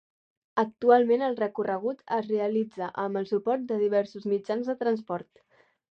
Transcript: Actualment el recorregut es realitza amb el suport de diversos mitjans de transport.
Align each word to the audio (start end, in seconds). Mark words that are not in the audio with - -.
Actualment 0.61 1.23
el 1.27 1.35
recorregut 1.41 2.01
es 2.17 2.25
realitza 2.31 2.89
amb 3.05 3.19
el 3.21 3.27
suport 3.33 3.69
de 3.73 3.81
diversos 3.83 4.29
mitjans 4.33 4.73
de 4.73 4.77
transport. 4.85 5.31